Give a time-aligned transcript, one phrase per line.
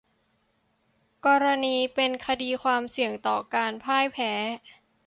[1.25, 4.31] กรณีเป็นคดีความเสี่ยงต่อการพ่ายแพ้